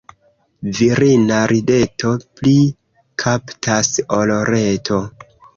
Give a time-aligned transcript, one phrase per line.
[0.77, 2.55] Virina rideto pli
[3.25, 5.03] kaptas ol reto.